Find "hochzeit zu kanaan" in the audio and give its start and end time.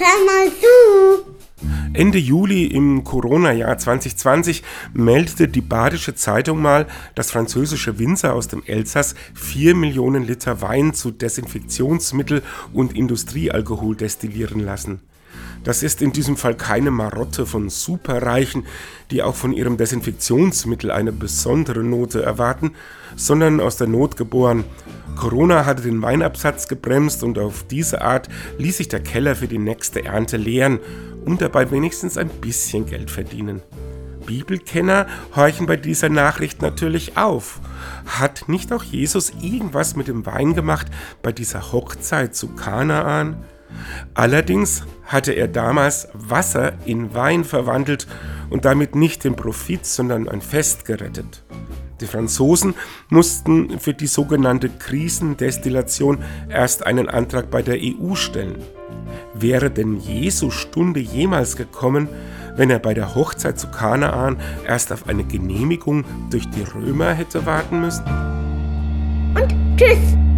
41.72-43.44, 63.14-64.36